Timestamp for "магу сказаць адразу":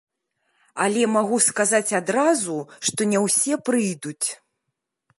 1.17-2.57